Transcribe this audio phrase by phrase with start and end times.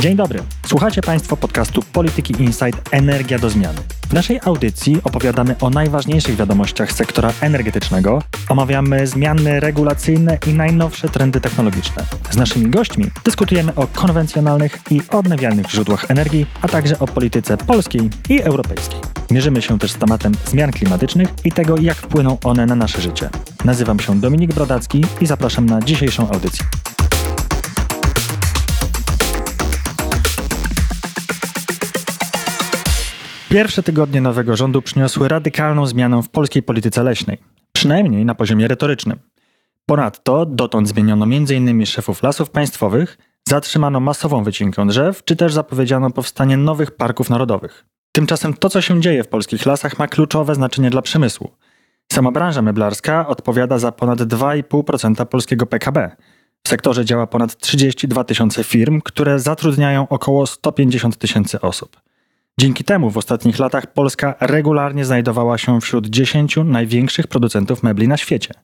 [0.00, 0.42] Dzień dobry.
[0.66, 3.78] Słuchacie Państwo podcastu Polityki Insight Energia do zmiany.
[4.08, 11.40] W naszej audycji opowiadamy o najważniejszych wiadomościach sektora energetycznego, omawiamy zmiany regulacyjne i najnowsze trendy
[11.40, 12.04] technologiczne.
[12.30, 18.10] Z naszymi gośćmi dyskutujemy o konwencjonalnych i odnawialnych źródłach energii, a także o polityce polskiej
[18.28, 19.00] i europejskiej.
[19.30, 23.30] Mierzymy się też z tematem zmian klimatycznych i tego, jak wpłyną one na nasze życie.
[23.64, 26.66] Nazywam się Dominik Brodacki i zapraszam na dzisiejszą audycję.
[33.50, 37.38] Pierwsze tygodnie nowego rządu przyniosły radykalną zmianę w polskiej polityce leśnej,
[37.72, 39.18] przynajmniej na poziomie retorycznym.
[39.86, 41.86] Ponadto dotąd zmieniono m.in.
[41.86, 43.18] szefów lasów państwowych,
[43.48, 47.84] zatrzymano masową wycinkę drzew, czy też zapowiedziano powstanie nowych parków narodowych.
[48.12, 51.50] Tymczasem to, co się dzieje w polskich lasach, ma kluczowe znaczenie dla przemysłu.
[52.12, 56.16] Sama branża meblarska odpowiada za ponad 2,5% polskiego PKB.
[56.66, 62.09] W sektorze działa ponad 32 tysiące firm, które zatrudniają około 150 tysięcy osób.
[62.60, 68.16] Dzięki temu w ostatnich latach Polska regularnie znajdowała się wśród 10 największych producentów mebli na
[68.16, 68.54] świecie.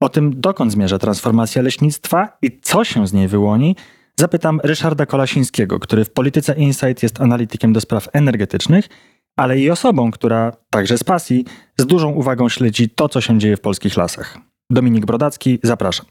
[0.00, 3.76] O tym, dokąd zmierza transformacja leśnictwa i co się z niej wyłoni,
[4.16, 8.88] zapytam Ryszarda Kolasińskiego, który w Polityce Insight jest analitykiem do spraw energetycznych,
[9.36, 11.44] ale i osobą, która, także z pasji,
[11.78, 14.38] z dużą uwagą śledzi to, co się dzieje w polskich lasach.
[14.70, 16.06] Dominik Brodacki, zapraszam.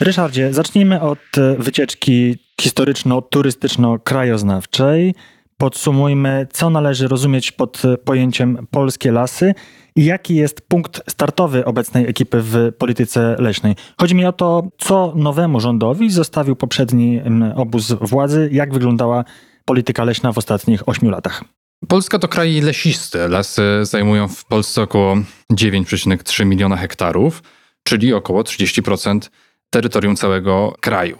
[0.00, 1.18] Ryszardzie, zacznijmy od
[1.58, 5.14] wycieczki historyczno-turystyczno-krajoznawczej.
[5.60, 9.54] Podsumujmy, co należy rozumieć pod pojęciem polskie lasy
[9.96, 13.74] i jaki jest punkt startowy obecnej ekipy w polityce leśnej.
[13.98, 17.20] Chodzi mi o to, co nowemu rządowi zostawił poprzedni
[17.56, 19.24] obóz władzy, jak wyglądała
[19.64, 21.44] polityka leśna w ostatnich ośmiu latach.
[21.88, 23.28] Polska to kraj lesisty.
[23.28, 25.14] Lasy zajmują w Polsce około
[25.52, 27.42] 9,3 miliona hektarów,
[27.84, 29.30] czyli około 30%
[29.70, 31.18] terytorium całego kraju.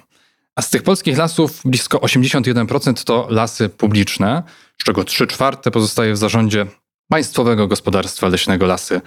[0.56, 4.42] A z tych polskich lasów blisko 81% to lasy publiczne,
[4.80, 6.66] z czego 3 czwarte pozostaje w zarządzie
[7.11, 9.00] Państwowego Gospodarstwa Leśnego Lasy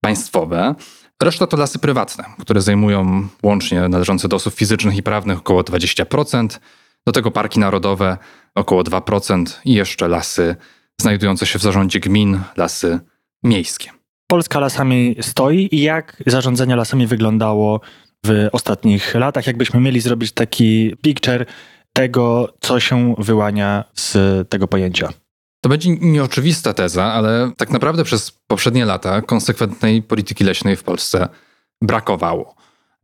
[0.00, 0.74] Państwowe.
[1.22, 6.58] Reszta to lasy prywatne, które zajmują łącznie należące do osób fizycznych i prawnych około 20%,
[7.06, 8.18] do tego parki narodowe
[8.54, 10.56] około 2% i jeszcze lasy
[11.00, 13.00] znajdujące się w zarządzie gmin, lasy
[13.42, 13.90] miejskie.
[14.26, 17.80] Polska lasami stoi i jak zarządzanie lasami wyglądało
[18.26, 21.46] w ostatnich latach, jakbyśmy mieli zrobić taki picture
[21.92, 24.16] tego, co się wyłania z
[24.48, 25.08] tego pojęcia.
[25.60, 31.28] To będzie nieoczywista teza, ale tak naprawdę przez poprzednie lata konsekwentnej polityki leśnej w Polsce
[31.82, 32.54] brakowało.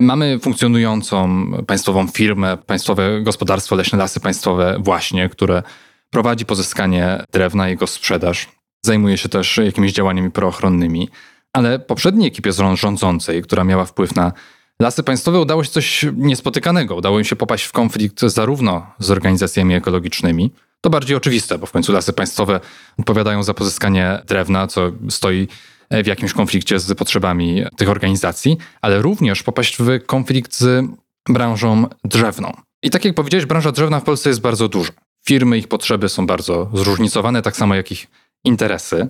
[0.01, 5.63] Mamy funkcjonującą państwową firmę, Państwowe Gospodarstwo Leśne Lasy Państwowe, właśnie, które
[6.11, 8.49] prowadzi pozyskanie drewna, jego sprzedaż.
[8.87, 11.09] Zajmuje się też jakimiś działaniami proochronnymi,
[11.53, 14.33] ale poprzedniej ekipie rządzącej, która miała wpływ na
[14.81, 16.97] Lasy Państwowe udało się coś niespotykanego.
[16.97, 21.73] Udało im się popaść w konflikt zarówno z organizacjami ekologicznymi, to bardziej oczywiste, bo w
[21.73, 22.61] końcu lasy państwowe
[22.99, 25.49] odpowiadają za pozyskanie drewna, co stoi
[25.91, 30.87] w jakimś konflikcie z potrzebami tych organizacji, ale również popaść w konflikt z
[31.29, 32.53] branżą drzewną.
[32.83, 34.93] I tak jak powiedziałeś, branża drzewna w Polsce jest bardzo duża.
[35.27, 38.07] Firmy, ich potrzeby są bardzo zróżnicowane, tak samo jak ich
[38.45, 39.09] interesy.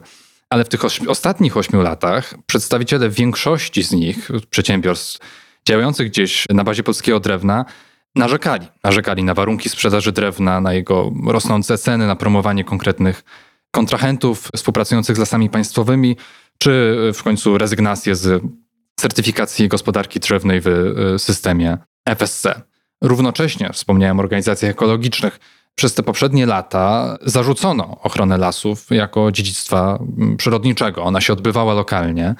[0.50, 5.18] Ale w tych ostatnich ośmiu latach przedstawiciele większości z nich, przedsiębiorstw
[5.68, 7.64] działających gdzieś na bazie polskiego drewna
[8.14, 8.66] narzekali.
[8.84, 13.24] Narzekali na warunki sprzedaży drewna, na jego rosnące ceny, na promowanie konkretnych
[13.70, 16.16] kontrahentów współpracujących z lasami państwowymi,
[16.58, 18.42] czy w końcu rezygnację z
[18.96, 22.46] certyfikacji gospodarki drzewnej w y, systemie FSC.
[23.02, 25.40] Równocześnie wspomniałem o organizacjach ekologicznych.
[25.74, 31.02] Przez te poprzednie lata zarzucono ochronę lasów jako dziedzictwa mm, przyrodniczego.
[31.02, 32.34] Ona się odbywała lokalnie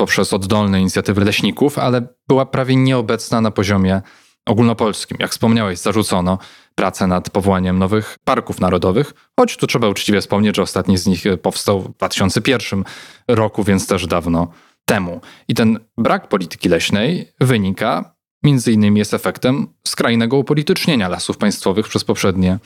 [0.00, 4.02] poprzez oddolne inicjatywy leśników, ale była prawie nieobecna na poziomie
[4.46, 5.16] ogólnopolskim.
[5.20, 6.38] Jak wspomniałeś, zarzucono
[6.74, 11.24] pracę nad powołaniem nowych parków narodowych, choć tu trzeba uczciwie wspomnieć, że ostatni z nich
[11.42, 12.84] powstał w 2001
[13.28, 14.48] roku, więc też dawno
[14.84, 15.20] temu.
[15.48, 22.04] I ten brak polityki leśnej wynika między innymi jest efektem skrajnego upolitycznienia lasów państwowych przez
[22.04, 22.58] poprzednie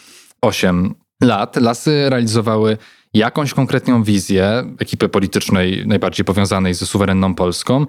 [0.42, 1.56] 8 lat.
[1.56, 2.78] Lasy realizowały
[3.14, 7.86] jakąś konkretną wizję ekipy politycznej najbardziej powiązanej ze suwerenną Polską,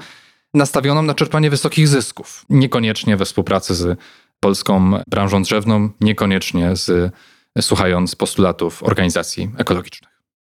[0.54, 2.46] nastawioną na czerpanie wysokich zysków.
[2.50, 4.00] Niekoniecznie we współpracy z
[4.40, 7.14] polską branżą drzewną, niekoniecznie z,
[7.62, 10.12] słuchając postulatów organizacji ekologicznych.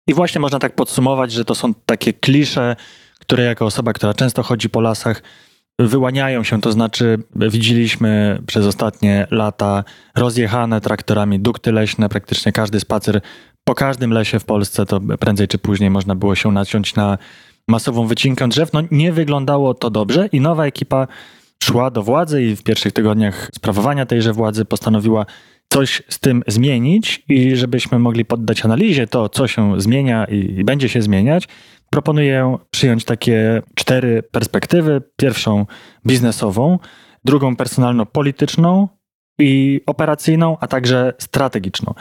[0.06, 2.76] I właśnie można tak podsumować, że to są takie klisze,
[3.20, 5.22] które jako osoba, która często chodzi po lasach,
[5.78, 9.84] wyłaniają się, to znaczy widzieliśmy przez ostatnie lata
[10.14, 13.20] rozjechane traktorami dukty leśne, praktycznie każdy spacer
[13.64, 17.18] po każdym lesie w Polsce to prędzej czy później można było się naciąć na
[17.68, 18.72] masową wycinkę drzew.
[18.72, 21.06] No nie wyglądało to dobrze i nowa ekipa
[21.62, 25.26] szła do władzy i w pierwszych tygodniach sprawowania tejże władzy postanowiła
[25.68, 30.88] coś z tym zmienić i żebyśmy mogli poddać analizie to, co się zmienia i będzie
[30.88, 31.48] się zmieniać,
[31.90, 35.02] proponuję przyjąć takie cztery perspektywy.
[35.16, 35.66] Pierwszą
[36.06, 36.78] biznesową,
[37.24, 38.88] drugą personalno-polityczną
[39.38, 41.94] i operacyjną, a także strategiczną.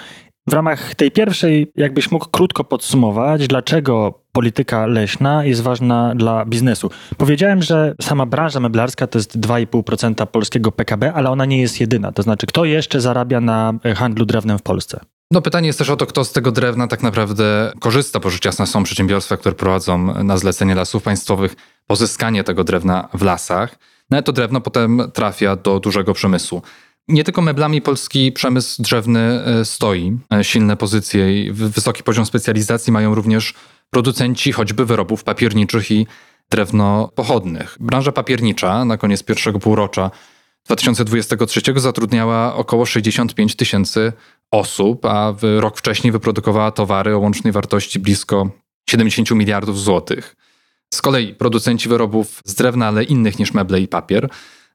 [0.48, 6.90] W ramach tej pierwszej, jakbyś mógł krótko podsumować, dlaczego polityka leśna jest ważna dla biznesu.
[7.18, 12.12] Powiedziałem, że sama branża meblarska to jest 2,5% polskiego PKB, ale ona nie jest jedyna.
[12.12, 15.00] To znaczy, kto jeszcze zarabia na handlu drewnem w Polsce?
[15.32, 18.46] No pytanie jest też o to, kto z tego drewna tak naprawdę korzysta, bo rzecz
[18.46, 21.56] jasna są przedsiębiorstwa, które prowadzą na zlecenie lasów państwowych
[21.88, 23.76] pozyskanie tego drewna w lasach.
[24.10, 26.62] No to drewno potem trafia do dużego przemysłu.
[27.08, 30.18] Nie tylko meblami polski przemysł drzewny e, stoi.
[30.34, 33.54] E, silne pozycje i wysoki poziom specjalizacji mają również
[33.90, 36.08] producenci choćby wyrobów papierniczych i
[36.50, 37.78] drewno pochodnych.
[37.80, 40.12] Branża papiernicza na koniec pierwszego półrocza
[40.66, 44.14] 2023 zatrudniała około 65 tysięcy
[44.52, 48.50] osób, a rok wcześniej wyprodukowała towary o łącznej wartości blisko
[48.90, 50.36] 70 miliardów złotych.
[50.94, 54.30] Z kolei producenci wyrobów z drewna, ale innych niż meble i papier,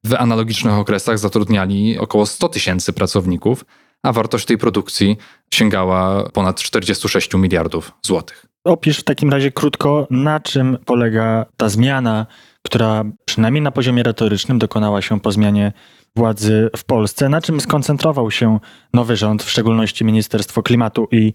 [0.05, 3.64] w analogicznych okresach zatrudniali około 100 tysięcy pracowników,
[4.02, 5.17] a wartość tej produkcji
[5.55, 8.47] sięgała ponad 46 miliardów złotych.
[8.64, 12.26] Opisz w takim razie krótko, na czym polega ta zmiana,
[12.62, 15.73] która przynajmniej na poziomie retorycznym dokonała się po zmianie
[16.17, 17.29] władzy w Polsce.
[17.29, 18.58] Na czym skoncentrował się
[18.94, 21.32] nowy rząd, w szczególności Ministerstwo Klimatu i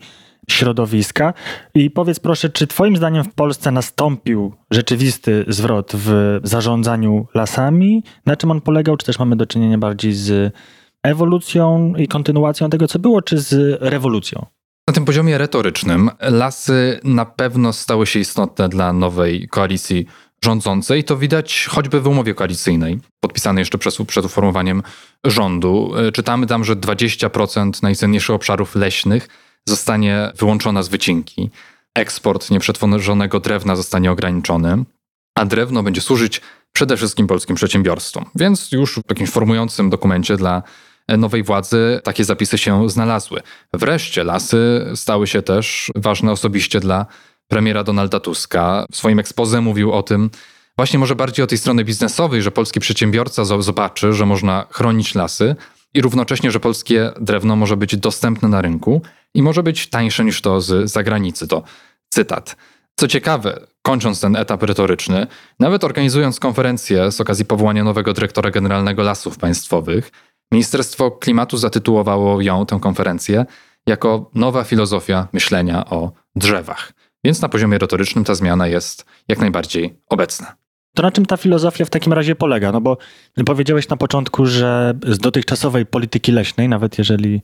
[0.49, 1.33] Środowiska?
[1.75, 8.03] I powiedz proszę, czy Twoim zdaniem w Polsce nastąpił rzeczywisty zwrot w zarządzaniu lasami?
[8.25, 8.97] Na czym on polegał?
[8.97, 10.53] Czy też mamy do czynienia bardziej z
[11.03, 14.45] ewolucją i kontynuacją tego, co było, czy z rewolucją?
[14.87, 20.05] Na tym poziomie retorycznym lasy na pewno stały się istotne dla nowej koalicji
[20.43, 21.03] rządzącej.
[21.03, 24.83] To widać choćby w umowie koalicyjnej, podpisanej jeszcze przed, uformowaniem
[25.23, 25.91] rządu.
[26.13, 29.27] Czytamy tam, że 20% najcenniejszych obszarów leśnych
[29.69, 31.49] zostanie wyłączona z wycinki.
[31.95, 34.83] Eksport nieprzetworzonego drewna zostanie ograniczony,
[35.35, 36.41] a drewno będzie służyć
[36.73, 38.25] przede wszystkim polskim przedsiębiorstwom.
[38.35, 40.63] Więc już w jakimś formującym dokumencie dla
[41.07, 43.41] nowej władzy takie zapisy się znalazły.
[43.73, 47.05] Wreszcie lasy stały się też ważne osobiście dla
[47.47, 48.85] premiera Donalda Tuska.
[48.91, 50.29] W swoim ekspoze mówił o tym,
[50.77, 55.55] właśnie może bardziej o tej strony biznesowej, że polski przedsiębiorca zobaczy, że można chronić lasy
[55.95, 59.01] i równocześnie, że polskie drewno może być dostępne na rynku
[59.33, 61.47] i może być tańsze niż to z zagranicy.
[61.47, 61.63] To
[62.09, 62.55] cytat.
[62.99, 65.27] Co ciekawe, kończąc ten etap retoryczny,
[65.59, 70.11] nawet organizując konferencję z okazji powołania nowego dyrektora generalnego lasów państwowych,
[70.51, 73.45] Ministerstwo Klimatu zatytułowało ją, tę konferencję,
[73.87, 76.93] jako nowa filozofia myślenia o drzewach.
[77.23, 80.55] Więc na poziomie retorycznym ta zmiana jest jak najbardziej obecna.
[80.95, 82.71] To na czym ta filozofia w takim razie polega?
[82.71, 82.97] No bo
[83.45, 87.41] powiedziałeś na początku, że z dotychczasowej polityki leśnej, nawet jeżeli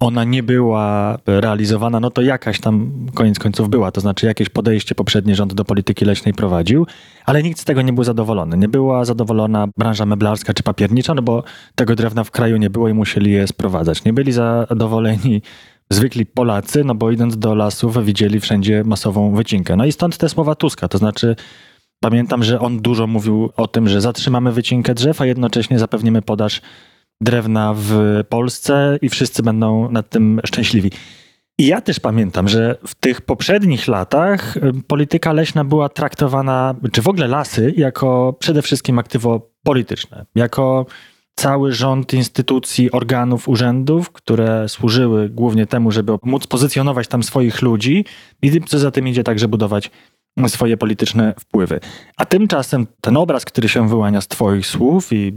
[0.00, 4.94] ona nie była realizowana, no to jakaś tam koniec końców była, to znaczy jakieś podejście
[4.94, 6.86] poprzedni rząd do polityki leśnej prowadził,
[7.26, 8.56] ale nikt z tego nie był zadowolony.
[8.56, 11.42] Nie była zadowolona branża meblarska czy papiernicza, no bo
[11.74, 14.04] tego drewna w kraju nie było i musieli je sprowadzać.
[14.04, 15.42] Nie byli zadowoleni
[15.90, 19.76] zwykli Polacy, no bo idąc do lasów widzieli wszędzie masową wycinkę.
[19.76, 21.36] No i stąd te słowa Tuska, to znaczy
[22.00, 26.60] pamiętam, że on dużo mówił o tym, że zatrzymamy wycinkę drzew, a jednocześnie zapewnimy podaż
[27.20, 30.90] drewna w Polsce i wszyscy będą nad tym szczęśliwi.
[31.58, 37.02] I ja też pamiętam, że w tych poprzednich latach y, polityka leśna była traktowana, czy
[37.02, 40.86] w ogóle lasy, jako przede wszystkim aktywo polityczne, jako
[41.34, 48.04] cały rząd instytucji, organów, urzędów, które służyły głównie temu, żeby móc pozycjonować tam swoich ludzi
[48.42, 49.90] i co za tym idzie także budować
[50.48, 51.80] swoje polityczne wpływy.
[52.16, 55.32] A tymczasem ten obraz, który się wyłania z Twoich słów i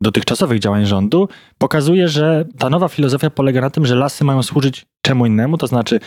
[0.00, 4.86] dotychczasowych działań rządu, pokazuje, że ta nowa filozofia polega na tym, że lasy mają służyć
[5.02, 6.00] czemu innemu, to znaczy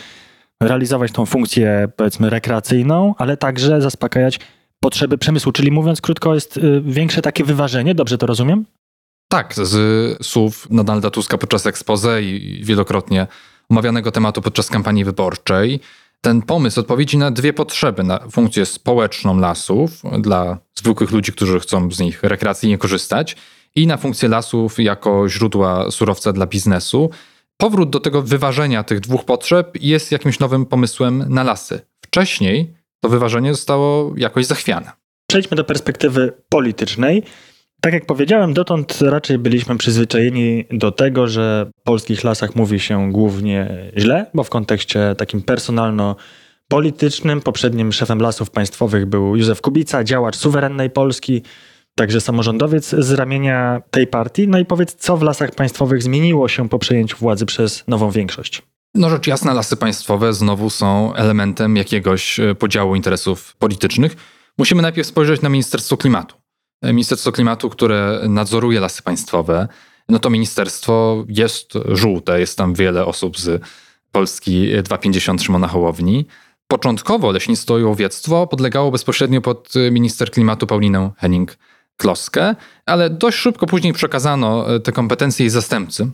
[0.62, 4.40] realizować tą funkcję, powiedzmy, rekreacyjną, ale także zaspokajać
[4.80, 5.52] potrzeby przemysłu.
[5.52, 8.64] Czyli mówiąc krótko, jest y, większe takie wyważenie, dobrze to rozumiem?
[9.28, 13.26] Tak, z słów Donalda Tuska podczas expose i wielokrotnie
[13.70, 15.80] omawianego tematu podczas kampanii wyborczej,
[16.20, 21.90] ten pomysł odpowiedzi na dwie potrzeby, na funkcję społeczną lasów dla zwykłych ludzi, którzy chcą
[21.90, 23.36] z nich rekreacyjnie korzystać
[23.74, 27.10] i na funkcję lasów jako źródła surowca dla biznesu.
[27.56, 31.80] Powrót do tego wyważenia tych dwóch potrzeb jest jakimś nowym pomysłem na lasy.
[32.04, 34.92] Wcześniej to wyważenie zostało jakoś zachwiane.
[35.30, 37.22] Przejdźmy do perspektywy politycznej.
[37.80, 43.12] Tak jak powiedziałem, dotąd raczej byliśmy przyzwyczajeni do tego, że w polskich lasach mówi się
[43.12, 50.36] głównie źle, bo w kontekście takim personalno-politycznym poprzednim szefem lasów państwowych był Józef Kubica, działacz
[50.36, 51.42] suwerennej Polski,
[51.94, 54.48] także samorządowiec z ramienia tej partii.
[54.48, 58.62] No i powiedz, co w lasach państwowych zmieniło się po przejęciu władzy przez nową większość?
[58.94, 64.16] No rzecz jasna, lasy państwowe znowu są elementem jakiegoś e, podziału interesów politycznych.
[64.58, 66.37] Musimy najpierw spojrzeć na Ministerstwo Klimatu.
[66.82, 69.68] Ministerstwo Klimatu, które nadzoruje lasy państwowe,
[70.08, 73.62] no to ministerstwo jest żółte, jest tam wiele osób z
[74.12, 76.26] Polski 250 Szymona Hołowni.
[76.68, 82.54] Początkowo leśnictwo i łowiectwo podlegało bezpośrednio pod e, minister klimatu Paulinę Henning-Kloskę,
[82.86, 86.10] ale dość szybko później przekazano te kompetencje jej zastępcy,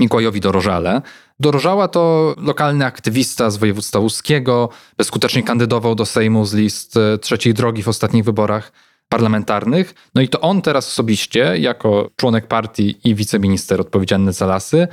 [0.00, 1.02] Mikołajowi Dorożale.
[1.40, 7.82] Dorożała to lokalny aktywista z województwa łuskiego, bezskutecznie kandydował do Sejmu z list trzeciej drogi
[7.82, 8.72] w ostatnich wyborach
[9.08, 9.94] parlamentarnych.
[10.14, 14.88] No i to on teraz osobiście, jako członek partii i wiceminister odpowiedzialny za lasy,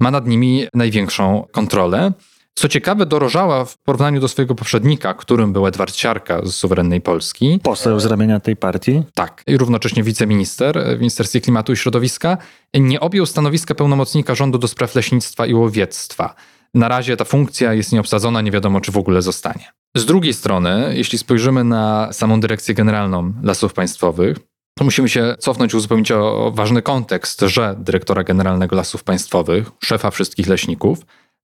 [0.00, 2.12] ma nad nimi największą kontrolę.
[2.54, 7.60] Co ciekawe, dorożała w porównaniu do swojego poprzednika, którym był Edward Siarka z suwerennej Polski.
[7.62, 9.02] Poseł z ramienia tej partii.
[9.14, 12.38] Tak, i równocześnie wiceminister w Ministerstwie Klimatu i Środowiska,
[12.74, 16.34] nie objął stanowiska pełnomocnika rządu do spraw leśnictwa i łowiectwa.
[16.74, 19.72] Na razie ta funkcja jest nieobsadzona, nie wiadomo czy w ogóle zostanie.
[19.96, 24.36] Z drugiej strony, jeśli spojrzymy na samą Dyrekcję Generalną Lasów Państwowych,
[24.78, 30.10] to musimy się cofnąć i uzupełnić o ważny kontekst, że dyrektora generalnego Lasów Państwowych, szefa
[30.10, 30.98] wszystkich leśników,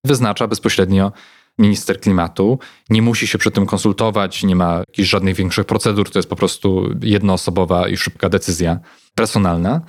[0.05, 1.11] wyznacza bezpośrednio
[1.59, 2.59] minister klimatu.
[2.89, 6.35] Nie musi się przy tym konsultować, nie ma jakichś żadnych większych procedur, to jest po
[6.35, 8.79] prostu jednoosobowa i szybka decyzja
[9.15, 9.81] personalna.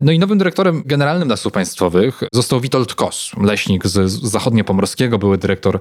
[0.00, 5.80] No i nowym dyrektorem generalnym lasów państwowych został Witold Kos, leśnik z zachodniopomorskiego, były dyrektor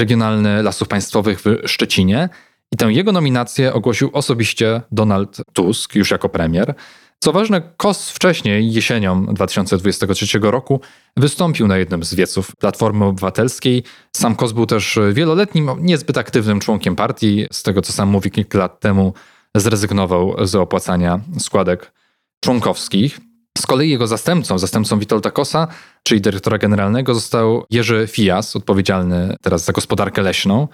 [0.00, 2.28] regionalny lasów państwowych w Szczecinie.
[2.72, 6.74] I tę jego nominację ogłosił osobiście Donald Tusk, już jako premier.
[7.20, 10.80] Co ważne, KOS wcześniej, jesienią 2023 roku,
[11.16, 13.84] wystąpił na jednym z wieców Platformy Obywatelskiej.
[14.16, 17.46] Sam KOS był też wieloletnim, niezbyt aktywnym członkiem partii.
[17.52, 19.12] Z tego, co sam mówi, kilka lat temu
[19.56, 21.92] zrezygnował z opłacania składek
[22.40, 23.20] członkowskich.
[23.58, 25.68] Z kolei jego zastępcą, zastępcą Witolda Kosa,
[26.02, 30.68] czyli dyrektora generalnego, został Jerzy Fijas, odpowiedzialny teraz za gospodarkę leśną.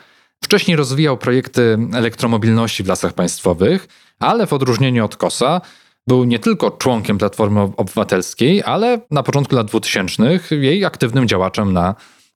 [0.45, 3.89] Wcześniej rozwijał projekty elektromobilności w lasach państwowych,
[4.21, 5.61] ale w odróżnieniu od Kosa
[6.07, 11.95] był nie tylko członkiem Platformy Obywatelskiej, ale na początku lat 2000 jej aktywnym działaczem na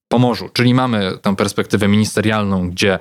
[0.09, 0.49] Pomorzu.
[0.49, 2.99] Czyli mamy tę perspektywę ministerialną, gdzie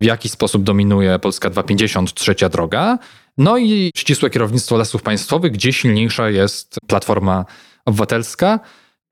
[0.00, 2.98] w jakiś sposób dominuje Polska 250, trzecia droga,
[3.38, 7.44] no i ścisłe kierownictwo lasów państwowych, gdzie silniejsza jest Platforma
[7.84, 8.60] Obywatelska.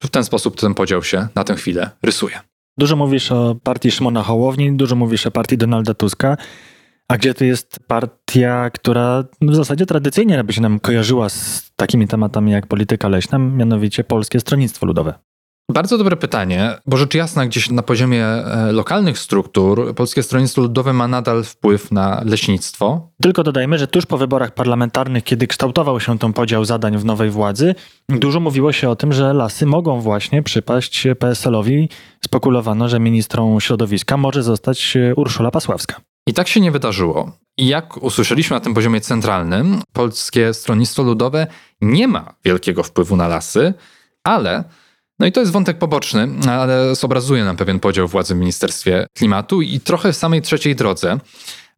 [0.02, 2.41] W ten sposób ten podział się na tę chwilę rysuje.
[2.79, 6.37] Dużo mówisz o partii Szymona Hołowni, dużo mówisz o partii Donalda Tuska.
[7.09, 12.09] A gdzie to jest partia, która w zasadzie tradycyjnie by się nam kojarzyła z takimi
[12.09, 15.14] tematami jak polityka leśna, mianowicie Polskie Stronnictwo Ludowe?
[15.69, 20.92] Bardzo dobre pytanie, bo rzecz jasna, gdzieś na poziomie e, lokalnych struktur Polskie Stronnictwo Ludowe
[20.92, 23.11] ma nadal wpływ na leśnictwo.
[23.23, 27.31] Tylko dodajmy, że tuż po wyborach parlamentarnych, kiedy kształtował się ten podział zadań w nowej
[27.31, 27.75] władzy,
[28.09, 31.88] dużo mówiło się o tym, że lasy mogą właśnie przypaść PSL-owi.
[32.25, 36.00] Spekulowano, że ministrą środowiska może zostać Urszula Pasławska.
[36.26, 37.33] I tak się nie wydarzyło.
[37.59, 41.47] I jak usłyszeliśmy na tym poziomie centralnym, Polskie Stronnictwo Ludowe
[41.81, 43.75] nie ma wielkiego wpływu na lasy,
[44.25, 44.64] ale
[45.19, 49.62] no i to jest wątek poboczny, ale zobrazuje nam pewien podział władzy w Ministerstwie Klimatu
[49.62, 51.19] i trochę w samej trzeciej drodze.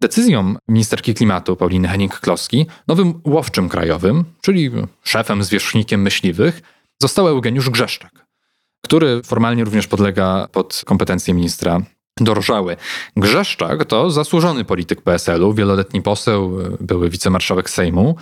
[0.01, 4.71] Decyzją ministerki klimatu Pauliny Henning-Kloski, nowym łowczym krajowym, czyli
[5.05, 6.63] szefem, zwierzchnikiem myśliwych,
[7.03, 8.27] został Eugeniusz Grzeszczak,
[8.85, 11.81] który formalnie również podlega pod kompetencje ministra
[12.21, 12.77] Dorżały.
[13.17, 18.17] Grzeszczak to zasłużony polityk PSL-u, wieloletni poseł, były wicemarszałek Sejmu.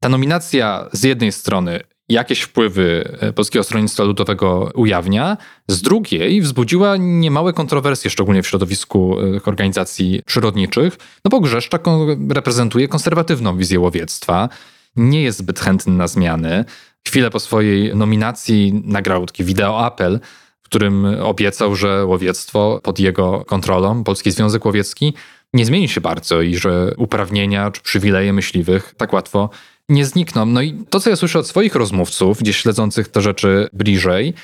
[0.00, 5.36] Ta nominacja z jednej strony jakieś wpływy e, Polskiego Stronnictwa Ludowego ujawnia,
[5.68, 11.84] z drugiej wzbudziła niemałe kontrowersje, szczególnie w środowisku e, organizacji przyrodniczych, no bo Grzeszczak
[12.30, 14.48] reprezentuje konserwatywną wizję łowiectwa,
[14.96, 16.64] nie jest zbyt chętny na zmiany.
[17.06, 20.20] Chwilę po swojej nominacji nagrał taki wideoapel,
[20.62, 25.14] w którym obiecał, że łowiectwo pod jego kontrolą, Polski Związek Łowiecki,
[25.54, 29.50] nie zmieni się bardzo i że uprawnienia czy przywileje myśliwych tak łatwo
[29.88, 30.46] nie znikną.
[30.46, 34.34] No i to, co ja słyszę od swoich rozmówców, gdzieś śledzących te rzeczy bliżej,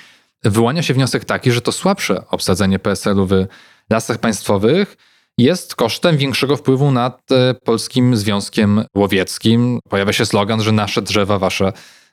[0.45, 3.47] wyłania się wniosek taki, że to słabsze obsadzenie PSL-u w
[3.91, 4.97] lasach państwowych
[5.39, 9.81] jest kosztem większego wpływu nad e, Polskim Związkiem Łowieckim.
[9.89, 11.73] Pojawia się slogan, że nasze drzewa, wasze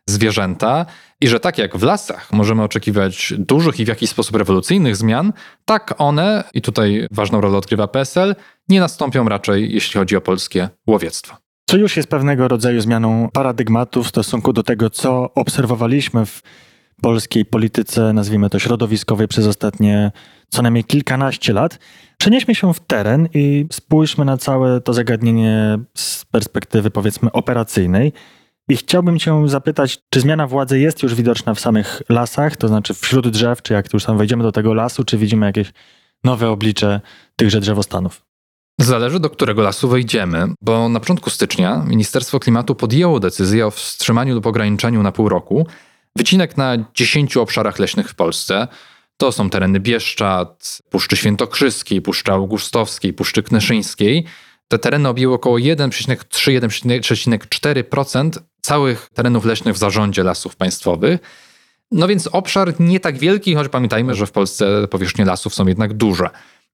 [0.09, 0.85] zwierzęta
[1.21, 5.33] i że tak jak w lasach możemy oczekiwać dużych i w jakiś sposób rewolucyjnych zmian,
[5.65, 8.35] tak one, i tutaj ważną rolę odgrywa PSL,
[8.69, 11.50] nie nastąpią raczej, jeśli chodzi o polskie łowiectwo.
[11.71, 16.41] Co już jest pewnego rodzaju zmianą paradygmatu w stosunku do tego, co obserwowaliśmy w
[17.01, 20.11] polskiej polityce, nazwijmy to środowiskowej, przez ostatnie
[20.49, 21.79] co najmniej kilkanaście lat.
[22.17, 28.13] Przenieśmy się w teren i spójrzmy na całe to zagadnienie z perspektywy powiedzmy operacyjnej.
[28.69, 32.93] I chciałbym Cię zapytać, czy zmiana władzy jest już widoczna w samych lasach, to znaczy
[32.93, 35.73] wśród drzew, czy jak już tam wejdziemy do tego lasu, czy widzimy jakieś
[36.23, 37.01] nowe oblicze
[37.35, 38.30] tychże drzewostanów?
[38.83, 44.35] Zależy, do którego lasu wejdziemy, bo na początku stycznia Ministerstwo Klimatu podjęło decyzję o wstrzymaniu
[44.35, 45.67] lub ograniczeniu na pół roku
[46.15, 48.67] wycinek na 10 obszarach leśnych w Polsce.
[49.17, 54.25] To są tereny Bieszczad, Puszczy Świętokrzyskiej, Puszczy Augustowskiej, Puszczy Kneszyńskiej.
[54.67, 58.29] Te tereny objęły około 1,3-1,4%
[58.61, 61.19] całych terenów leśnych w zarządzie lasów państwowych.
[61.91, 65.93] No więc obszar nie tak wielki, choć pamiętajmy, że w Polsce powierzchnie lasów są jednak
[65.93, 66.29] duże.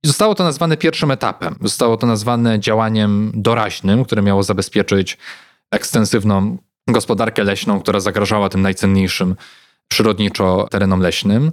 [0.06, 1.56] Zostało to nazwane pierwszym etapem.
[1.62, 5.18] Zostało to nazwane działaniem doraźnym, które miało zabezpieczyć
[5.72, 9.36] ekstensywną gospodarkę leśną, która zagrażała tym najcenniejszym
[9.88, 11.51] przyrodniczo terenom leśnym.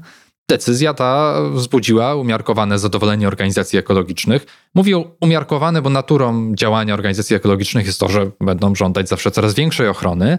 [0.49, 4.47] Decyzja ta wzbudziła umiarkowane zadowolenie organizacji ekologicznych.
[4.75, 9.89] Mówię umiarkowane, bo naturą działania organizacji ekologicznych jest to, że będą żądać zawsze coraz większej
[9.89, 10.39] ochrony.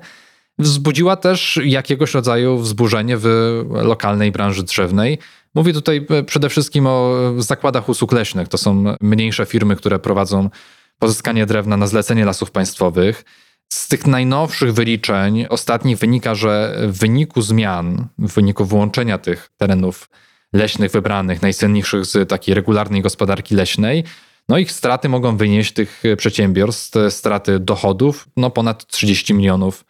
[0.59, 3.27] Wzbudziła też jakiegoś rodzaju wzburzenie w
[3.69, 5.19] lokalnej branży drzewnej.
[5.55, 8.47] Mówię tutaj przede wszystkim o zakładach usług leśnych.
[8.47, 10.49] To są mniejsze firmy, które prowadzą
[10.99, 13.25] pozyskanie drewna na zlecenie lasów państwowych.
[13.69, 20.09] Z tych najnowszych wyliczeń ostatnich wynika, że w wyniku zmian, w wyniku wyłączenia tych terenów
[20.53, 24.03] leśnych wybranych, najcenniejszych z takiej regularnej gospodarki leśnej,
[24.49, 29.85] no ich straty mogą wynieść tych przedsiębiorstw, straty dochodów, no ponad 30 milionów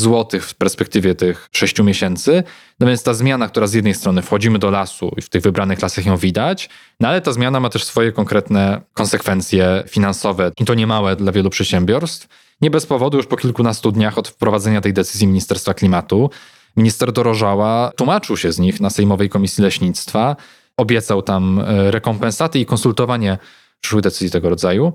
[0.00, 2.42] złotych w perspektywie tych 6 miesięcy.
[2.80, 5.82] No więc ta zmiana, która z jednej strony wchodzimy do lasu i w tych wybranych
[5.82, 6.68] lasach ją widać,
[7.00, 11.50] no ale ta zmiana ma też swoje konkretne konsekwencje finansowe i to niemałe dla wielu
[11.50, 12.28] przedsiębiorstw.
[12.60, 16.30] Nie bez powodu już po kilkunastu dniach od wprowadzenia tej decyzji Ministerstwa Klimatu
[16.76, 20.36] minister Dorożała tłumaczył się z nich na Sejmowej Komisji Leśnictwa,
[20.76, 23.38] obiecał tam e, rekompensaty i konsultowanie
[23.80, 24.92] przyszłych decyzji tego rodzaju.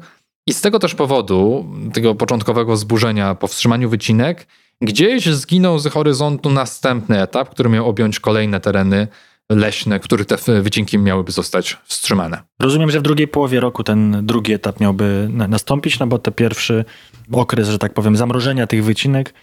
[0.47, 4.47] I z tego też powodu, tego początkowego wzburzenia po wstrzymaniu wycinek,
[4.81, 9.07] gdzieś zginął z horyzontu następny etap, który miał objąć kolejne tereny
[9.49, 12.41] leśne, których te wycinki miałyby zostać wstrzymane.
[12.59, 16.85] Rozumiem, że w drugiej połowie roku ten drugi etap miałby nastąpić, no bo ten pierwszy
[17.31, 19.33] okres, że tak powiem, zamrożenia tych wycinek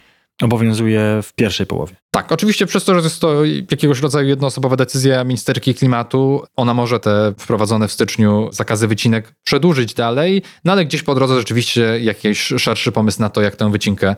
[0.41, 1.95] obowiązuje w pierwszej połowie.
[2.11, 6.99] Tak, oczywiście przez to, że jest to jakiegoś rodzaju jednoosobowa decyzja ministerki klimatu, ona może
[6.99, 12.53] te wprowadzone w styczniu zakazy wycinek przedłużyć dalej, no ale gdzieś po drodze rzeczywiście jakiś
[12.57, 14.15] szerszy pomysł na to, jak tę wycinkę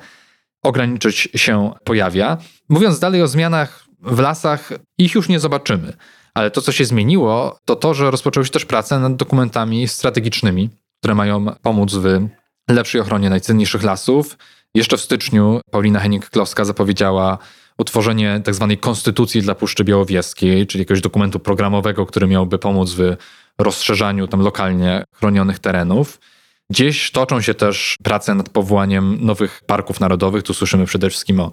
[0.66, 2.38] ograniczyć się pojawia.
[2.70, 5.94] Mówiąc dalej o zmianach w lasach, ich już nie zobaczymy.
[6.34, 10.70] Ale to, co się zmieniło, to to, że rozpoczęły się też prace nad dokumentami strategicznymi,
[11.00, 12.28] które mają pomóc w
[12.70, 14.38] lepszej ochronie najcenniejszych lasów.
[14.76, 17.38] Jeszcze w styczniu Paulina Henning-Klowska zapowiedziała
[17.78, 18.68] utworzenie tzw.
[18.70, 23.16] Tak konstytucji dla Puszczy Białowieskiej, czyli jakiegoś dokumentu programowego, który miałby pomóc w
[23.58, 26.20] rozszerzaniu tam lokalnie chronionych terenów.
[26.70, 30.44] Gdzieś toczą się też prace nad powołaniem nowych parków narodowych.
[30.44, 31.52] Tu słyszymy przede wszystkim o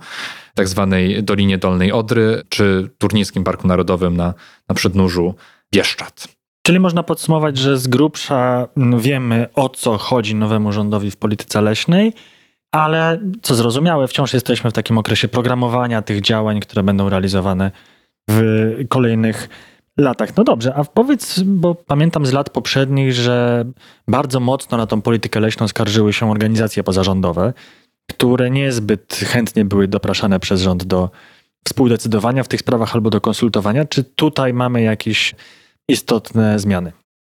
[0.54, 4.34] tak zwanej Dolinie Dolnej Odry, czy Turnickim Parku Narodowym na,
[4.68, 5.34] na przednóżu
[5.74, 6.28] Bieszczad.
[6.66, 12.12] Czyli można podsumować, że z grubsza wiemy o co chodzi nowemu rządowi w polityce leśnej,
[12.72, 17.70] ale co zrozumiałe, wciąż jesteśmy w takim okresie programowania tych działań, które będą realizowane
[18.30, 18.42] w
[18.88, 19.48] kolejnych
[19.96, 20.36] latach.
[20.36, 23.64] No dobrze, a powiedz, bo pamiętam z lat poprzednich, że
[24.08, 27.52] bardzo mocno na tą politykę leśną skarżyły się organizacje pozarządowe,
[28.10, 31.10] które niezbyt chętnie były dopraszane przez rząd do
[31.64, 33.84] współdecydowania w tych sprawach albo do konsultowania.
[33.84, 35.34] Czy tutaj mamy jakieś
[35.88, 36.92] istotne zmiany?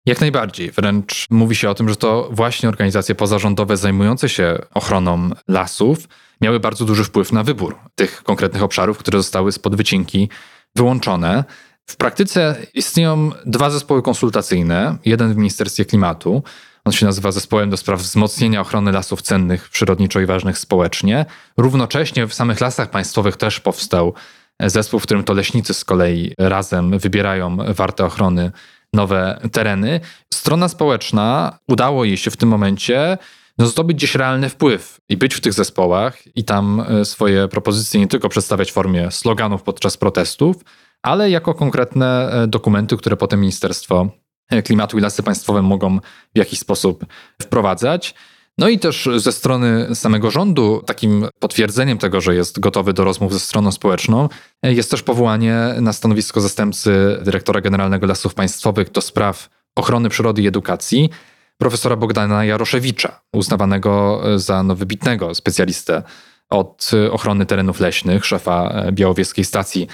[0.05, 0.71] Jak najbardziej.
[0.71, 6.07] Wręcz mówi się o tym, że to właśnie organizacje pozarządowe zajmujące się ochroną lasów
[6.41, 10.29] miały bardzo duży wpływ na wybór tych konkretnych obszarów, które zostały spod wycinki
[10.75, 11.43] wyłączone.
[11.85, 14.97] W praktyce istnieją dwa zespoły konsultacyjne.
[15.05, 16.43] Jeden w Ministerstwie Klimatu.
[16.85, 21.25] On się nazywa Zespołem do spraw wzmocnienia ochrony lasów cennych przyrodniczo i ważnych społecznie.
[21.57, 24.13] Równocześnie w samych lasach państwowych też powstał
[24.59, 28.51] zespół, w którym to leśnicy z kolei razem wybierają warte ochrony
[28.93, 29.99] nowe tereny.
[30.33, 33.17] Strona społeczna udało jej się w tym momencie
[33.57, 37.99] no, zdobyć gdzieś realny wpływ i być w tych zespołach i tam e, swoje propozycje
[37.99, 40.55] nie tylko przedstawiać w formie sloganów podczas protestów,
[41.03, 44.09] ale jako konkretne e, dokumenty, które potem Ministerstwo
[44.49, 45.99] e, Klimatu i Lasy Państwowe mogą
[46.35, 47.05] w jakiś sposób
[47.41, 48.15] wprowadzać.
[48.57, 53.33] No i też ze strony samego rządu, takim potwierdzeniem tego, że jest gotowy do rozmów
[53.33, 54.29] ze stroną społeczną,
[54.63, 60.41] e, jest też powołanie na stanowisko zastępcy dyrektora generalnego Lasów Państwowych do spraw ochrony przyrody
[60.41, 61.09] i edukacji
[61.57, 66.03] profesora Bogdana Jaroszewicza, uznawanego za no, wybitnego specjalistę
[66.49, 69.87] od ochrony terenów leśnych, szefa Białowieskiej Stacji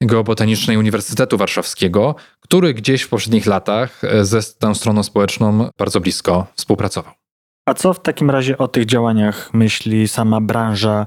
[0.00, 6.46] Geobotanicznej Uniwersytetu Warszawskiego, który gdzieś w poprzednich latach e, ze tą stroną społeczną bardzo blisko
[6.54, 7.12] współpracował.
[7.66, 11.06] A co w takim razie o tych działaniach myśli sama branża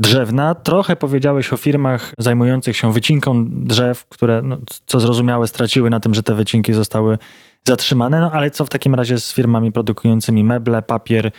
[0.00, 0.54] drzewna.
[0.54, 6.14] Trochę powiedziałeś o firmach zajmujących się wycinką drzew, które, no, co zrozumiałe, straciły na tym,
[6.14, 7.18] że te wycinki zostały
[7.64, 8.20] zatrzymane.
[8.20, 11.30] No ale co w takim razie z firmami produkującymi meble, papier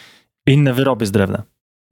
[0.48, 1.44] i inne wyroby z drewna?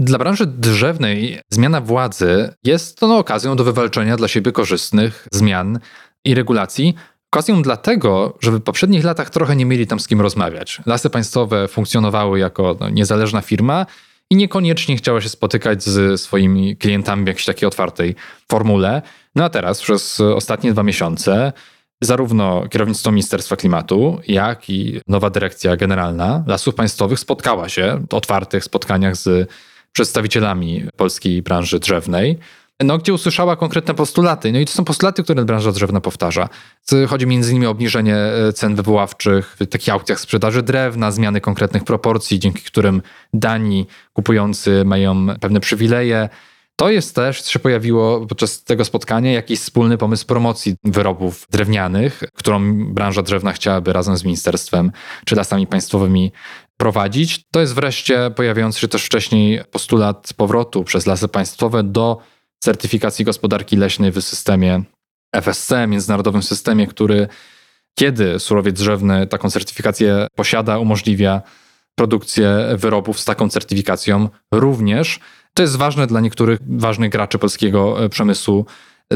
[0.02, 5.80] Dla branży drzewnej zmiana władzy jest no, okazją do wywalczenia dla siebie korzystnych zmian
[6.26, 6.96] i regulacji.
[7.34, 10.82] Okazją dlatego, że w poprzednich latach trochę nie mieli tam z kim rozmawiać.
[10.86, 13.86] Lasy państwowe funkcjonowały jako no, niezależna firma
[14.30, 18.16] i niekoniecznie chciała się spotykać z swoimi klientami w jakiejś takiej otwartej
[18.52, 19.02] formule.
[19.36, 21.54] No a teraz przez ostatnie dwa miesiące
[22.02, 28.64] zarówno kierownictwo Ministerstwa Klimatu, jak i nowa dyrekcja generalna Lasów Państwowych spotkała się w otwartych
[28.64, 29.50] spotkaniach z
[29.92, 32.40] przedstawicielami polskiej branży drzewnej,
[32.84, 34.52] no, gdzie usłyszała konkretne postulaty.
[34.52, 36.50] No i to są postulaty, które branża drzewna powtarza.
[37.08, 41.84] Chodzi między innymi o obniżenie e, cen wywoławczych w takich aukcjach sprzedaży drewna, zmiany konkretnych
[41.84, 43.02] proporcji, dzięki którym
[43.34, 46.30] dani kupujący mają pewne przywileje.
[46.76, 52.24] To jest też, co się pojawiło podczas tego spotkania, jakiś wspólny pomysł promocji wyrobów drewnianych,
[52.34, 54.92] którą branża drzewna chciałaby razem z ministerstwem
[55.26, 56.32] czy lasami państwowymi
[56.82, 57.46] prowadzić.
[57.52, 62.18] To jest wreszcie pojawiający się też wcześniej postulat powrotu przez lasy państwowe do
[62.60, 64.84] certyfikacji gospodarki leśnej w systemie
[65.36, 67.28] FSC, międzynarodowym systemie, który
[68.00, 71.42] kiedy surowiec drzewny taką certyfikację posiada, umożliwia
[71.96, 75.20] produkcję wyrobów z taką certyfikacją również.
[75.54, 78.66] To jest ważne dla niektórych ważnych graczy polskiego przemysłu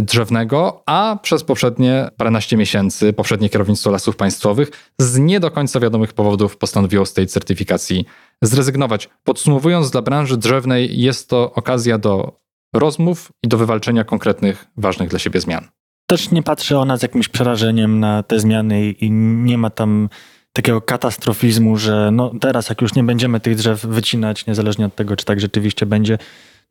[0.02, 6.14] drzewnego, a przez poprzednie paręnaście miesięcy poprzednie kierownictwo lasów państwowych z nie do końca wiadomych
[6.14, 8.06] powodów postanowiło z tej certyfikacji
[8.42, 9.10] zrezygnować.
[9.24, 12.40] Podsumowując, dla branży drzewnej jest to okazja do
[12.74, 15.68] rozmów i do wywalczenia konkretnych, ważnych dla siebie zmian.
[16.08, 20.10] Też nie patrzy ona z jakimś przerażeniem na te zmiany i nie ma tam
[20.54, 25.16] takiego katastrofizmu, że no teraz jak już nie będziemy tych drzew wycinać, niezależnie od tego,
[25.16, 26.18] czy tak rzeczywiście będzie,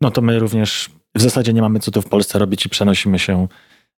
[0.00, 3.18] no to my również w zasadzie nie mamy co tu w Polsce robić i przenosimy
[3.18, 3.48] się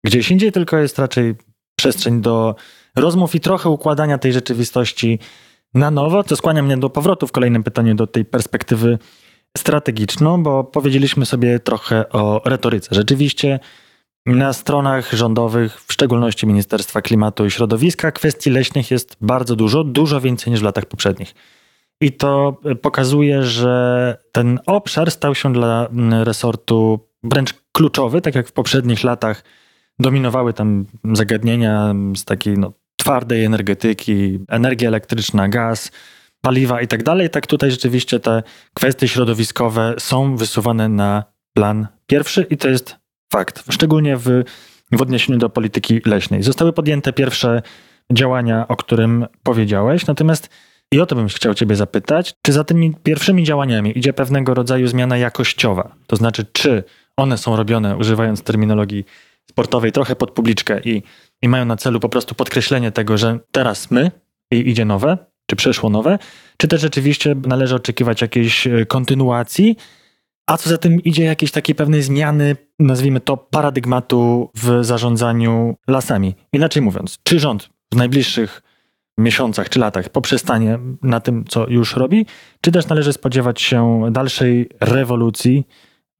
[0.04, 1.34] gdzieś indziej, tylko jest raczej
[1.78, 2.54] przestrzeń do
[2.96, 5.18] rozmów i trochę układania tej rzeczywistości
[5.74, 8.98] na nowo, co skłania mnie do powrotu w kolejnym pytaniu do tej perspektywy
[9.56, 12.94] strategiczną, bo powiedzieliśmy sobie trochę o retoryce.
[12.94, 13.60] Rzeczywiście
[14.26, 20.20] na stronach rządowych, w szczególności Ministerstwa Klimatu i Środowiska, kwestii leśnych jest bardzo dużo, dużo
[20.20, 21.34] więcej niż w latach poprzednich.
[22.00, 25.88] I to pokazuje, że ten obszar stał się dla
[26.24, 29.44] resortu wręcz kluczowy, tak jak w poprzednich latach
[29.98, 35.90] dominowały tam zagadnienia z takiej no, twardej energetyki, energia elektryczna, gaz,
[36.40, 38.42] paliwa i tak dalej, tak tutaj rzeczywiście te
[38.74, 42.96] kwestie środowiskowe są wysuwane na plan pierwszy i to jest
[43.32, 44.42] fakt, szczególnie w,
[44.92, 46.42] w odniesieniu do polityki leśnej.
[46.42, 47.62] Zostały podjęte pierwsze
[48.12, 50.50] działania, o którym powiedziałeś, natomiast
[50.92, 54.86] i o to bym chciał Ciebie zapytać, czy za tymi pierwszymi działaniami idzie pewnego rodzaju
[54.86, 55.94] zmiana jakościowa?
[56.06, 56.84] To znaczy, czy
[57.16, 59.04] one są robione, używając terminologii
[59.50, 61.02] sportowej, trochę pod publiczkę i,
[61.42, 64.10] i mają na celu po prostu podkreślenie tego, że teraz my
[64.50, 66.18] i idzie nowe, czy przeszło nowe,
[66.56, 69.76] czy też rzeczywiście należy oczekiwać jakiejś e, kontynuacji,
[70.46, 76.34] a co za tym idzie jakieś takiej pewnej zmiany, nazwijmy to paradygmatu w zarządzaniu lasami.
[76.52, 78.62] Inaczej mówiąc, czy rząd w najbliższych
[79.18, 82.26] miesiącach czy latach poprzestanie na tym, co już robi,
[82.60, 85.66] czy też należy spodziewać się dalszej rewolucji,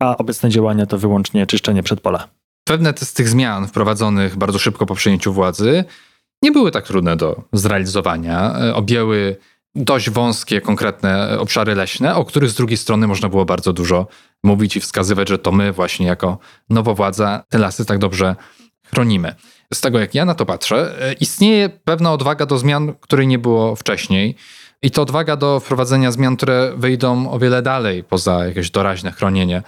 [0.00, 2.28] a obecne działania to wyłącznie czyszczenie przedpola?
[2.68, 5.84] Pewne z tych zmian wprowadzonych bardzo szybko po przejęciu władzy
[6.42, 8.58] nie były tak trudne do zrealizowania.
[8.58, 9.36] E, objęły
[9.74, 14.06] dość wąskie, konkretne obszary leśne, o których z drugiej strony można było bardzo dużo
[14.44, 16.38] mówić i wskazywać, że to my właśnie jako
[16.70, 18.36] nowowładza te lasy tak dobrze
[18.90, 19.34] chronimy.
[19.74, 23.38] Z tego jak ja na to patrzę, e, istnieje pewna odwaga do zmian, której nie
[23.38, 24.36] było wcześniej.
[24.82, 29.62] I to odwaga do wprowadzenia zmian, które wyjdą o wiele dalej poza jakieś doraźne chronienie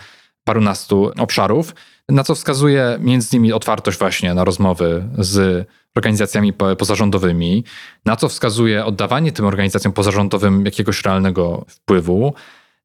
[0.45, 1.75] parunastu obszarów,
[2.09, 7.65] na co wskazuje między innymi otwartość właśnie na rozmowy z organizacjami pozarządowymi,
[8.05, 12.35] na co wskazuje oddawanie tym organizacjom pozarządowym jakiegoś realnego wpływu,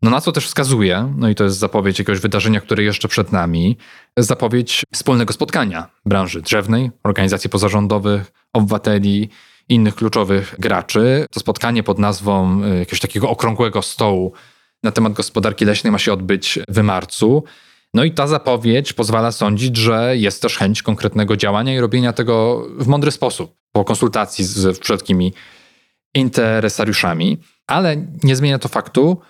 [0.03, 3.31] no na co też wskazuje, no i to jest zapowiedź jakiegoś wydarzenia, które jeszcze przed
[3.31, 3.77] nami,
[4.17, 9.29] zapowiedź wspólnego spotkania branży drzewnej, organizacji pozarządowych, obywateli,
[9.69, 11.25] innych kluczowych graczy.
[11.31, 14.33] To spotkanie pod nazwą y, jakiegoś takiego okrągłego stołu
[14.83, 17.43] na temat gospodarki leśnej ma się odbyć w marcu.
[17.93, 22.65] No i ta zapowiedź pozwala sądzić, że jest też chęć konkretnego działania i robienia tego
[22.77, 25.33] w mądry sposób, po konsultacji z wszelkimi
[26.13, 27.37] interesariuszami,
[27.67, 29.21] ale nie zmienia to faktu,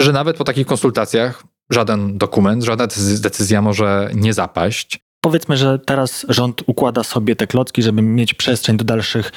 [0.00, 2.86] że nawet po takich konsultacjach żaden dokument, żadna
[3.20, 5.00] decyzja może nie zapaść.
[5.20, 9.32] Powiedzmy, że teraz rząd układa sobie te klocki, żeby mieć przestrzeń do dalszych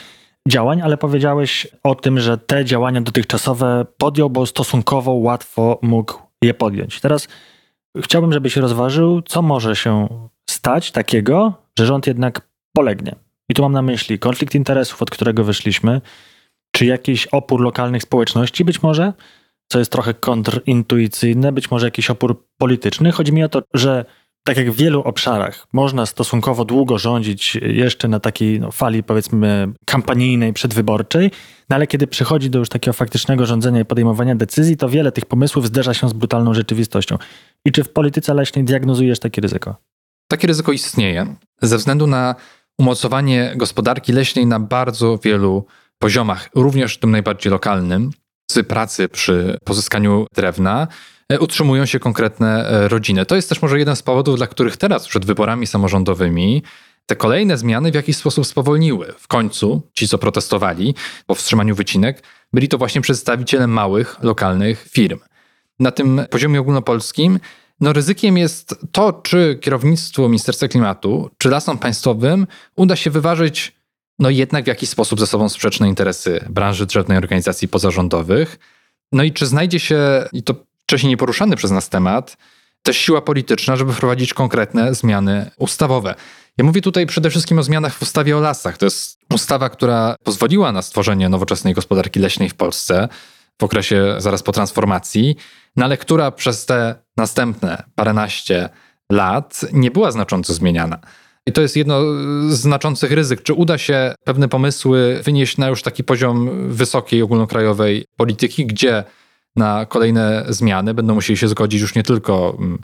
[0.48, 6.14] działań, ale powiedziałeś o tym, że te działania dotychczasowe podjął, bo stosunkowo łatwo mógł
[6.44, 7.02] je podjąć.
[7.02, 7.28] Teraz
[7.98, 10.08] chciałbym, żebyś rozważył, co może się
[10.50, 12.42] stać takiego, że rząd jednak
[12.74, 13.16] polegnie.
[13.50, 16.02] I tu mam na myśli konflikt interesów, od którego wyszliśmy,
[16.72, 19.14] czy jakiś opór lokalnych społeczności być może,
[19.68, 23.12] co jest trochę kontrintuicyjne, być może jakiś opór polityczny.
[23.12, 24.06] Chodzi mi o to, że
[24.48, 29.68] tak jak w wielu obszarach można stosunkowo długo rządzić jeszcze na takiej no, fali powiedzmy
[29.86, 31.32] kampanijnej, przedwyborczej,
[31.70, 35.26] no ale kiedy przychodzi do już takiego faktycznego rządzenia i podejmowania decyzji, to wiele tych
[35.26, 37.18] pomysłów zderza się z brutalną rzeczywistością.
[37.66, 39.76] I czy w polityce leśnej diagnozujesz takie ryzyko?
[40.28, 42.36] Takie ryzyko istnieje ze względu na
[42.80, 45.66] umocowanie gospodarki leśnej na bardzo wielu
[46.00, 48.12] poziomach, również tym najbardziej lokalnym,
[48.52, 50.88] z pracy przy pozyskaniu drewna,
[51.30, 53.26] e, utrzymują się konkretne e, rodziny.
[53.26, 56.64] To jest też może jeden z powodów, dla których teraz przed wyborami samorządowymi
[57.06, 59.14] te kolejne zmiany w jakiś sposób spowolniły.
[59.18, 65.20] W końcu ci, co protestowali po wstrzymaniu wycinek, byli to właśnie przedstawiciele małych, lokalnych firm.
[65.80, 67.40] Na tym poziomie ogólnopolskim
[67.82, 73.75] no ryzykiem jest to, czy kierownictwu Ministerstwa Klimatu, czy lasom państwowym uda się wyważyć
[74.20, 78.60] no jednak w jakiś sposób ze sobą sprzeczne interesy branży drzewnej organizacji pozarządowych.
[79.12, 80.00] No i czy znajdzie się,
[80.34, 82.38] i to wcześniej nieporuszany przez nas temat,
[82.84, 86.16] też siła polityczna, żeby wprowadzić konkretne zmiany ustawowe.
[86.58, 88.78] Ja mówię tutaj przede wszystkim o zmianach w ustawie o lasach.
[88.78, 93.08] To jest ustawa, która pozwoliła na stworzenie nowoczesnej gospodarki leśnej w Polsce
[93.62, 95.36] w okresie zaraz po transformacji,
[95.76, 98.70] no ale która przez te następne paręnaście
[99.12, 101.00] lat nie była znacząco zmieniana.
[101.48, 102.02] I to jest jedno
[102.50, 103.44] z znaczących ryzyk.
[103.44, 109.04] Czy uda się pewne pomysły wynieść na już taki poziom wysokiej ogólnokrajowej polityki, gdzie
[109.56, 112.80] na kolejne zmiany będą musieli się zgodzić już nie tylko mm,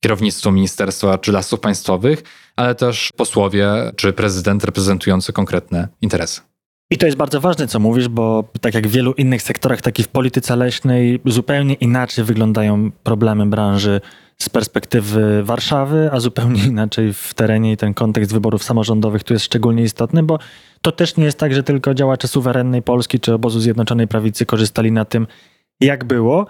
[0.00, 2.22] kierownictwo ministerstwa czy lasów państwowych,
[2.56, 6.40] ale też posłowie czy prezydent reprezentujący konkretne interesy.
[6.90, 9.98] I to jest bardzo ważne, co mówisz, bo tak jak w wielu innych sektorach, tak
[9.98, 14.00] i w polityce leśnej, zupełnie inaczej wyglądają problemy branży
[14.38, 19.44] z perspektywy Warszawy, a zupełnie inaczej w terenie i ten kontekst wyborów samorządowych tu jest
[19.44, 20.38] szczególnie istotny, bo
[20.82, 24.92] to też nie jest tak, że tylko działacze suwerennej Polski czy obozu Zjednoczonej Prawicy korzystali
[24.92, 25.26] na tym,
[25.80, 26.46] jak było.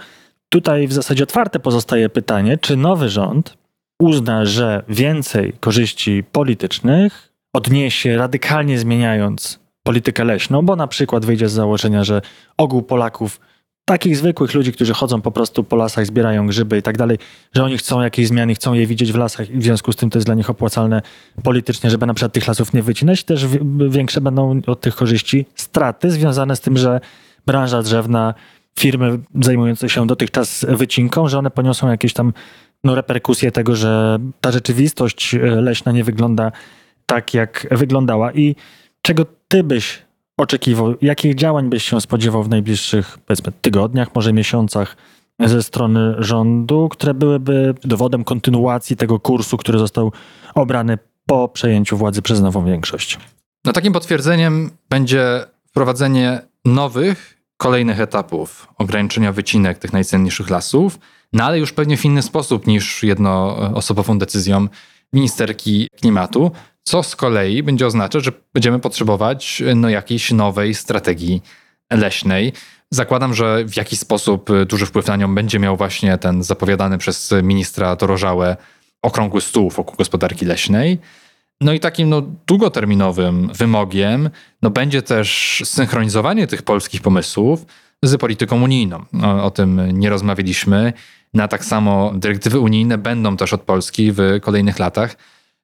[0.49, 3.57] Tutaj w zasadzie otwarte pozostaje pytanie, czy nowy rząd
[3.99, 11.53] uzna, że więcej korzyści politycznych odniesie radykalnie zmieniając politykę leśną, bo na przykład wyjdzie z
[11.53, 12.23] założenia, że
[12.57, 13.41] ogół Polaków
[13.85, 17.19] takich zwykłych ludzi, którzy chodzą po prostu po lasach, zbierają grzyby i tak dalej,
[17.55, 20.11] że oni chcą jakiejś zmiany, chcą je widzieć w lasach i w związku z tym
[20.11, 21.03] to jest dla nich opłacalne
[21.43, 23.25] politycznie, żeby na przykład tych lasów nie wycinać.
[23.25, 23.47] Też
[23.89, 27.01] większe będą od tych korzyści straty związane z tym, że
[27.47, 28.35] branża drzewna,
[28.79, 32.33] firmy zajmujące się dotychczas wycinką, że one poniosą jakieś tam
[32.85, 36.53] no, reperkusje tego, że ta rzeczywistość leśna nie wygląda
[37.07, 38.33] tak, jak wyglądała.
[38.33, 38.57] I
[39.03, 40.03] czego ty byś
[40.37, 40.95] oczekiwał?
[41.03, 44.97] Jakich działań byś się spodziewał w najbliższych, powiedzmy, tygodniach, może miesiącach
[45.41, 50.13] ze strony rządu, które byłyby dowodem kontynuacji tego kursu, który został
[50.55, 53.19] obrany po przejęciu władzy przez nową większość?
[53.65, 60.99] No takim potwierdzeniem będzie wprowadzenie nowych, kolejnych etapów ograniczenia wycinek tych najcenniejszych lasów,
[61.33, 64.69] no ale już pewnie w inny sposób niż jednoosobową decyzją
[65.13, 66.51] ministerki klimatu,
[66.85, 71.43] co z kolei będzie oznaczać, że będziemy potrzebować no, jakiejś nowej strategii
[71.93, 72.53] leśnej.
[72.91, 77.35] Zakładam, że w jakiś sposób duży wpływ na nią będzie miał właśnie ten zapowiadany przez
[77.43, 78.57] ministra Dorożałę
[79.03, 80.99] okrągły stół wokół gospodarki leśnej.
[81.61, 84.31] No i takim no, długoterminowym wymogiem
[84.63, 87.67] no, będzie też synchronizowanie tych polskich pomysłów
[88.03, 89.05] z polityką unijną.
[89.13, 90.93] No, o tym nie rozmawialiśmy.
[91.35, 95.17] Na tak samo dyrektywy unijne będą też od Polski w kolejnych latach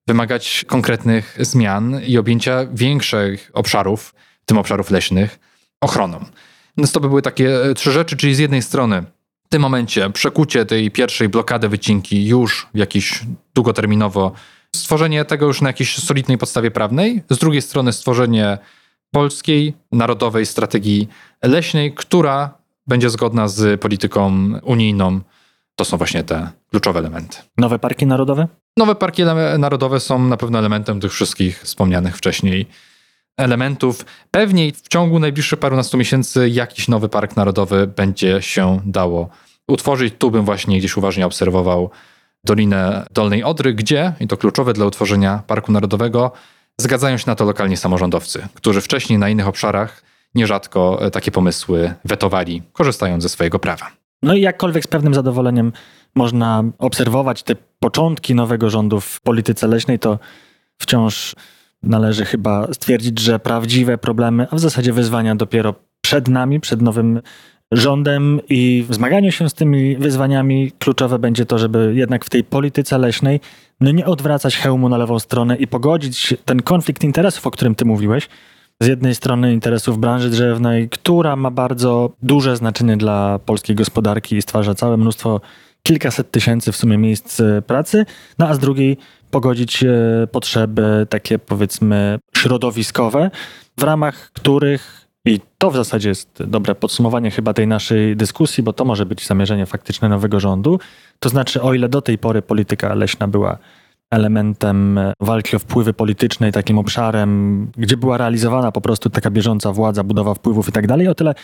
[0.06, 5.38] wymagać konkretnych zmian i objęcia większych obszarów, w tym obszarów leśnych,
[5.80, 6.24] ochroną.
[6.76, 9.02] Więc to by były takie e, trzy rzeczy, czyli z jednej strony
[9.46, 13.20] w tym momencie przekucie tej pierwszej blokady wycinki już w jakiś
[13.54, 14.32] długoterminowo,
[14.76, 18.58] stworzenie tego już na jakiejś solidnej podstawie prawnej, z drugiej strony stworzenie
[19.10, 21.08] polskiej, narodowej strategii
[21.42, 25.20] leśnej, która będzie zgodna z polityką unijną.
[25.76, 27.38] To są właśnie te kluczowe elementy.
[27.58, 28.48] Nowe parki narodowe?
[28.76, 29.22] Nowe parki
[29.58, 32.66] narodowe są na pewno elementem tych wszystkich wspomnianych wcześniej
[33.36, 34.04] elementów.
[34.30, 39.28] Pewnie w ciągu najbliższych parunastu miesięcy jakiś nowy park narodowy będzie się dało
[39.68, 40.14] utworzyć.
[40.18, 41.90] Tu bym właśnie gdzieś uważnie obserwował
[42.44, 46.32] Dolinę Dolnej Odry, gdzie, i to kluczowe dla utworzenia parku narodowego,
[46.80, 50.02] zgadzają się na to lokalni samorządowcy, którzy wcześniej na innych obszarach
[50.34, 53.90] nierzadko takie pomysły wetowali, korzystając ze swojego prawa.
[54.22, 55.72] No i jakkolwiek z pewnym zadowoleniem
[56.14, 60.18] można obserwować te początki nowego rządu w polityce leśnej, to
[60.78, 61.34] wciąż
[61.82, 67.20] należy chyba stwierdzić, że prawdziwe problemy, a w zasadzie wyzwania dopiero przed nami, przed nowym
[67.72, 72.44] rządem i w zmaganiu się z tymi wyzwaniami kluczowe będzie to, żeby jednak w tej
[72.44, 73.40] polityce leśnej
[73.80, 77.84] no nie odwracać hełmu na lewą stronę i pogodzić ten konflikt interesów, o którym ty
[77.84, 78.28] mówiłeś.
[78.82, 84.42] Z jednej strony interesów branży drzewnej, która ma bardzo duże znaczenie dla polskiej gospodarki i
[84.42, 85.40] stwarza całe mnóstwo,
[85.82, 88.06] kilkaset tysięcy w sumie miejsc e, pracy,
[88.38, 88.96] no a z drugiej
[89.30, 89.88] pogodzić e,
[90.32, 93.30] potrzeby takie powiedzmy środowiskowe,
[93.78, 98.72] w ramach których i to w zasadzie jest dobre podsumowanie chyba tej naszej dyskusji, bo
[98.72, 100.80] to może być zamierzenie faktyczne nowego rządu.
[101.18, 103.58] To znaczy, o ile do tej pory polityka leśna była
[104.10, 109.72] elementem e, walki o wpływy polityczne takim obszarem, gdzie była realizowana po prostu taka bieżąca
[109.72, 111.34] władza, budowa wpływów i tak dalej, o tyle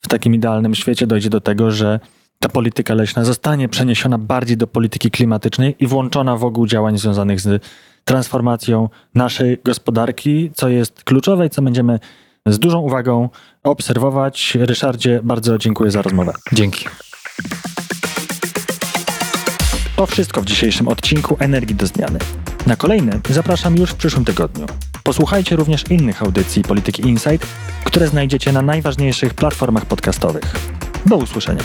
[0.00, 2.00] w takim idealnym świecie dojdzie do tego, że
[2.38, 7.40] ta polityka leśna zostanie przeniesiona bardziej do polityki klimatycznej i włączona w ogół działań związanych
[7.40, 7.64] z
[8.04, 11.98] transformacją naszej gospodarki, co jest kluczowe i co będziemy
[12.46, 13.28] z dużą uwagą
[13.62, 14.56] obserwować.
[14.60, 16.32] Ryszardzie, bardzo dziękuję za rozmowę.
[16.52, 16.84] Dzięki.
[19.96, 22.18] To wszystko w dzisiejszym odcinku Energii do Zmiany.
[22.66, 24.66] Na kolejny zapraszam już w przyszłym tygodniu.
[25.04, 27.46] Posłuchajcie również innych audycji Polityki Insight,
[27.84, 30.54] które znajdziecie na najważniejszych platformach podcastowych.
[31.06, 31.62] Do usłyszenia.